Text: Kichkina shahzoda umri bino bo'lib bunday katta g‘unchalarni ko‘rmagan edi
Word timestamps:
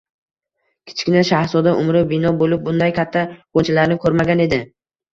Kichkina 0.91 1.21
shahzoda 1.29 1.75
umri 1.83 2.03
bino 2.15 2.33
bo'lib 2.41 2.65
bunday 2.71 2.97
katta 2.99 3.27
g‘unchalarni 3.39 4.03
ko‘rmagan 4.09 4.47
edi 4.51 4.65